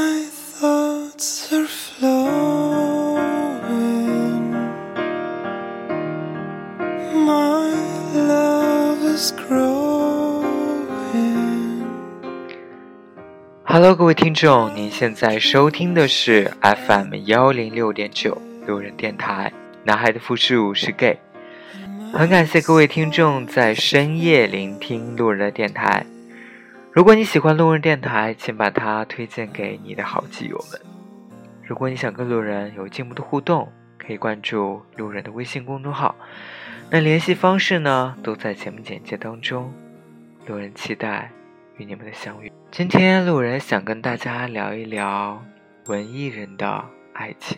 [0.00, 1.68] my thoughts are
[13.64, 19.52] hello 各位听众，您现在收听的是 FM 幺零六点九路人电台，
[19.84, 21.18] 男孩的复制是 gay
[22.14, 26.06] 很感谢各位听众在深夜聆听路人的电台。
[26.92, 30.80] 如果你喜欢路人电台，请把它推荐给你的好基友们。
[31.62, 36.16] 如果你想跟路人有进一步的互动，可以关注路人的微信公众号。
[36.90, 39.72] 那联系方式呢，都在节目简介当中。
[40.48, 41.30] 路人期待
[41.76, 42.50] 与你们的相遇。
[42.72, 45.40] 今天路人想跟大家聊一聊
[45.86, 47.56] 文艺人的爱情。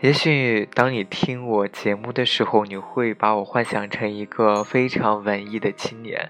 [0.00, 6.28] 也许当你听我节目的时候，你会把我幻想成一个非常文艺的青年，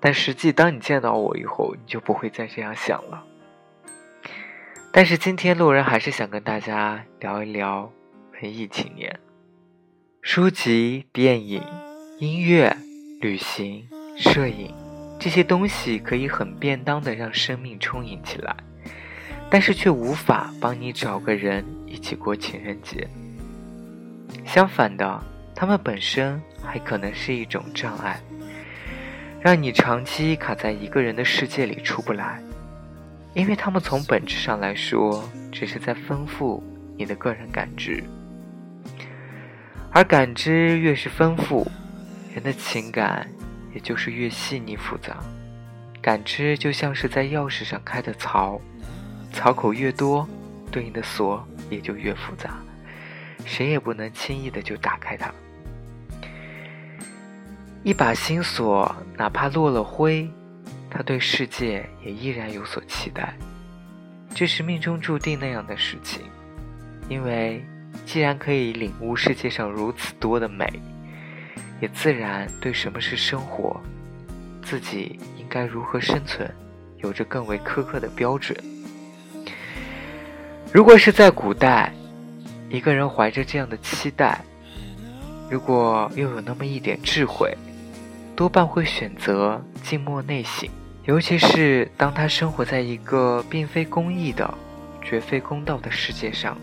[0.00, 3.24] 但实际当你见到我以后，你就不会再这样想了。
[4.92, 7.90] 但是今天路人还是想跟大家聊一聊
[8.34, 9.18] 文艺青年。
[10.22, 11.62] 书籍、电影、
[12.18, 12.76] 音乐、
[13.20, 14.74] 旅行、摄影。
[15.20, 18.56] 这些东西可以很便当的让生命充盈起来，
[19.50, 23.08] 但是却无法帮你找个人一起过情人节。
[24.46, 25.20] 相反的，
[25.56, 28.20] 他们本身还可能是一种障碍，
[29.40, 32.42] 让你长期卡在一个人的世界里出不来。
[33.34, 36.62] 因为他们从本质上来说，只是在丰富
[36.96, 38.02] 你的个人感知，
[39.90, 41.70] 而感知越是丰富，
[42.34, 43.28] 人的情感。
[43.74, 45.18] 也就是越细腻复杂，
[46.00, 48.58] 感知就像是在钥匙上开的槽，
[49.30, 50.26] 槽口越多，
[50.72, 52.58] 对应的锁也就越复杂，
[53.44, 55.30] 谁也不能轻易的就打开它。
[57.88, 60.30] 一把新锁，哪怕落了灰，
[60.90, 63.34] 他对世界也依然有所期待，
[64.34, 66.20] 这是命中注定那样的事情。
[67.08, 67.64] 因为
[68.04, 70.70] 既然可以领悟世界上如此多的美。
[71.80, 73.80] 也自然对什么是生活，
[74.62, 76.46] 自己应该如何生存，
[76.98, 78.54] 有着更为苛刻的标准。
[80.74, 81.90] 如果是在古代，
[82.68, 84.44] 一个人怀着这样的期待，
[85.48, 87.56] 如果又有那么一点智慧，
[88.38, 90.70] 多半会选择静默内省。
[91.06, 94.48] 尤其是当他生活在一个并非公义的、
[95.02, 96.56] 绝非公道的世界上，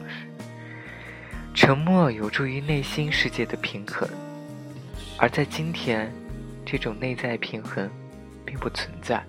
[1.53, 4.07] 沉默有助于内心世界的平衡。
[5.17, 6.09] 而在今天，
[6.65, 7.89] 这种内在平衡
[8.45, 9.21] 并不存在。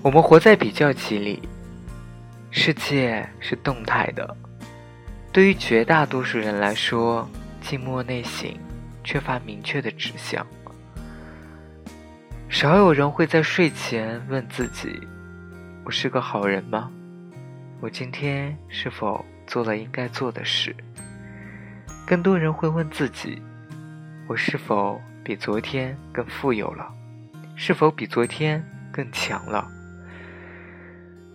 [0.00, 1.42] 我们活在比较级里，
[2.50, 4.34] 世界是动态的。
[5.30, 7.28] 对于绝大多数人来说，
[7.60, 8.50] 静默内省
[9.02, 10.46] 缺乏明确的指向。
[12.48, 15.00] 少有人会在睡前问自己
[15.84, 16.90] ：“我是个好人吗？
[17.80, 20.74] 我今天是否做了应该做的事？”
[22.06, 23.40] 更多人会问自己：
[24.26, 26.92] 我是否比昨天更富有了？
[27.54, 29.66] 是否比昨天更强了？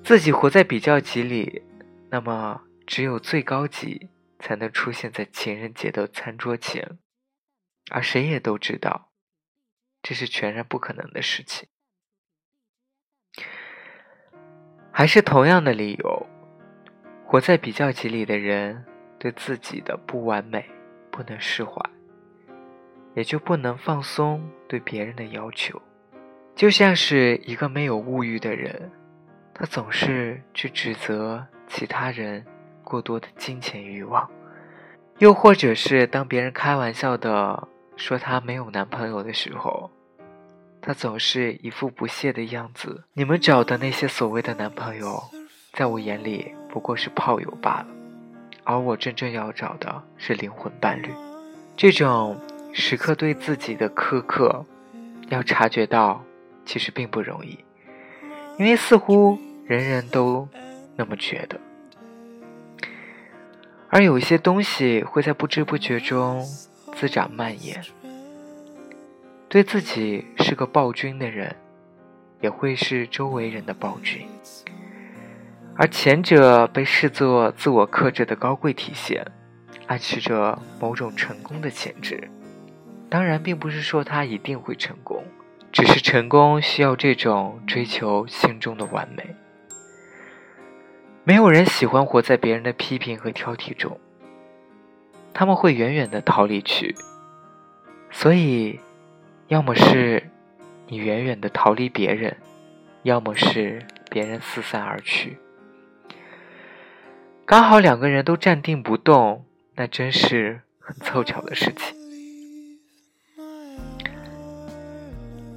[0.03, 1.63] 自己活在比较级里，
[2.09, 4.09] 那么只有最高级
[4.39, 6.97] 才能出现在情人节的餐桌前，
[7.91, 9.11] 而谁也都知道，
[10.01, 11.67] 这是全然不可能的事情。
[14.91, 16.25] 还是同样的理由，
[17.25, 18.85] 活在比较级里的人。
[19.17, 20.69] 对自己的不完美
[21.09, 21.81] 不能释怀，
[23.15, 25.81] 也就不能放松对别人的要求。
[26.53, 28.91] 就像是一个没有物欲的人，
[29.53, 32.45] 他总是去指责其他人
[32.83, 34.29] 过多的金钱欲望，
[35.17, 39.89] 又或者是当别人开玩笑的说她没有男朋友的时候，
[40.81, 43.03] 她总是一副不屑的样子。
[43.13, 45.23] 你们找的那些所谓的男朋友，
[45.73, 47.87] 在我眼里不过是炮友罢了。
[48.63, 51.09] 而我真正要找的是灵魂伴侣，
[51.77, 52.35] 这种
[52.73, 54.65] 时刻对自己的苛刻，
[55.29, 56.23] 要察觉到
[56.65, 57.59] 其实并不容易，
[58.57, 59.37] 因为似乎
[59.67, 60.47] 人人都
[60.95, 61.59] 那么觉得。
[63.89, 66.43] 而有一些东西会在不知不觉中
[66.95, 67.83] 滋长蔓延，
[69.49, 71.53] 对自己是个暴君的人，
[72.39, 74.25] 也会是周围人的暴君。
[75.75, 79.25] 而前者被视作自我克制的高贵体现，
[79.87, 82.29] 暗示着某种成功的潜质。
[83.09, 85.21] 当然，并不是说他一定会成功，
[85.73, 89.35] 只是成功需要这种追求心中的完美。
[91.25, 93.99] 没有人喜欢活在别人的批评和挑剔中，
[95.35, 96.95] 他们会远远的逃离去。
[98.09, 98.79] 所以，
[99.49, 100.31] 要么是
[100.87, 102.37] 你远远的逃离别人，
[103.03, 105.37] 要么是别人四散而去。
[107.45, 109.45] 刚好两个人都站定不动，
[109.75, 111.93] 那真是很凑巧的事情。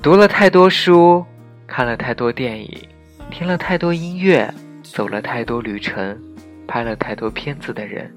[0.03, 1.25] 读了太多书，
[1.69, 2.89] 看了太多电影，
[3.31, 4.53] 听了太多音乐，
[4.83, 6.21] 走了太多旅程，
[6.67, 8.13] 拍了太多片子的人，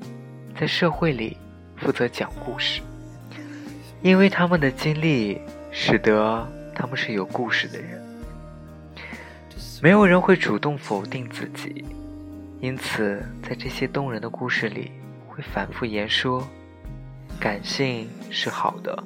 [0.60, 1.38] 在社会里
[1.82, 2.80] 负责讲故事，
[4.04, 5.42] 因为他们的经历，
[5.72, 8.00] 使得他们是有故事的人。
[9.82, 11.84] 没有人会主动否定自己，
[12.60, 14.92] 因此在这些动人的故事里，
[15.28, 16.48] 会反复言说：
[17.40, 19.04] 感性是好的。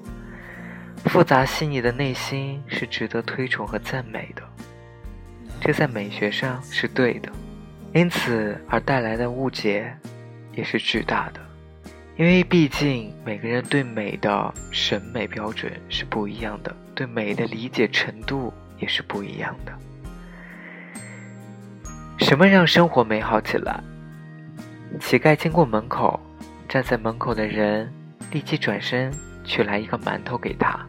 [1.06, 4.42] 复杂细腻的内心是值得推崇和赞美的，
[5.62, 7.32] 这在美学上是对的，
[7.94, 9.96] 因此而带来的误解
[10.54, 11.40] 也是巨大的，
[12.18, 19.74] 因为毕竟每个人对美的审美标准是不一样的，对美的理解程度也是不一样的。
[22.18, 23.84] 什么让生活美好起来？
[25.02, 26.18] 乞丐经过门口，
[26.70, 27.92] 站在门口的人
[28.32, 29.12] 立即转身
[29.44, 30.80] 取来一个馒头给他。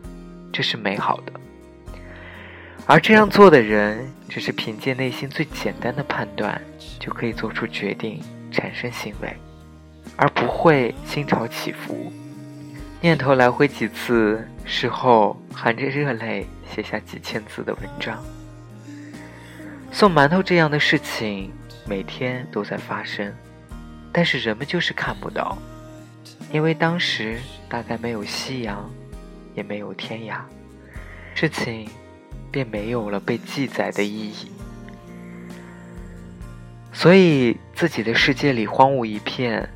[0.52, 1.32] 这是美好的，
[2.86, 6.62] 而这样做的人只是凭借内心最简单的判断
[7.00, 9.36] 就可以做出决定、产生行为，
[10.14, 12.12] 而不会心潮起伏，
[13.00, 18.22] 念头来回几次，事后含着热泪写下几千字的文章。
[19.90, 21.50] 送馒头这样的事情
[21.86, 23.34] 每天都在发生，
[24.12, 25.58] 但是人们就是看不到，
[26.52, 27.38] 因为当时
[27.68, 28.88] 大概没有夕阳。
[29.56, 30.40] 也没有天涯，
[31.34, 31.88] 事情
[32.50, 34.52] 便没有了被记载的意义。
[36.92, 39.66] 所以自己的世界里荒芜一片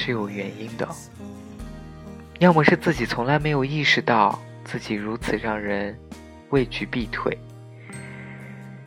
[0.00, 0.88] 是有原因的，
[2.38, 5.98] 要么是自己从来没有意识到自己如此让人
[6.50, 7.36] 畏惧避退，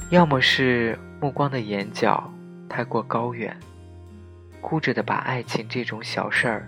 [0.09, 2.33] 要么是目光的眼角
[2.69, 3.55] 太过高远，
[4.61, 6.65] 固执的把爱情这种小事儿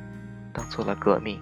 [0.51, 1.41] 当做了革命。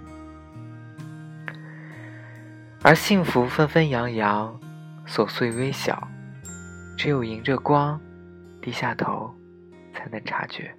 [2.83, 4.59] 而幸福纷纷扬扬，
[5.07, 6.07] 琐碎微小，
[6.95, 7.99] 只有迎着光，
[8.61, 9.33] 低下头，
[9.91, 10.71] 才能察觉。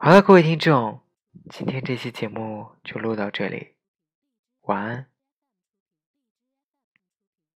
[0.00, 1.00] 好了，各位听众，
[1.50, 3.74] 今天这期节目就录到这里，
[4.60, 5.06] 晚安。